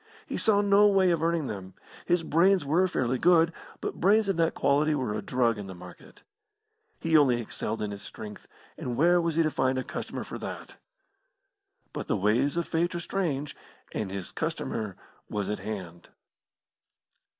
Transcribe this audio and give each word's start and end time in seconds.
He 0.25 0.35
saw 0.35 0.61
no 0.61 0.87
way 0.87 1.11
of 1.11 1.21
earning 1.21 1.45
them. 1.45 1.75
His 2.07 2.23
brains 2.23 2.65
were 2.65 2.87
fairly 2.87 3.19
good, 3.19 3.53
but 3.81 4.01
brains 4.01 4.29
of 4.29 4.37
that 4.37 4.55
quality 4.55 4.95
were 4.95 5.13
a 5.13 5.21
drug 5.21 5.59
in 5.59 5.67
the 5.67 5.75
market. 5.75 6.23
He 6.99 7.15
only 7.15 7.39
excelled 7.39 7.83
in 7.83 7.91
his 7.91 8.01
strength, 8.01 8.47
and 8.79 8.97
where 8.97 9.21
was 9.21 9.35
he 9.35 9.43
to 9.43 9.51
find 9.51 9.77
a 9.77 9.83
customer 9.83 10.23
for 10.23 10.39
that? 10.39 10.77
But 11.93 12.07
the 12.07 12.17
ways 12.17 12.57
of 12.57 12.67
Fate 12.67 12.95
are 12.95 12.99
strange, 12.99 13.55
and 13.91 14.09
his 14.09 14.31
customer 14.31 14.95
was 15.29 15.51
at 15.51 15.59
hand. 15.59 16.09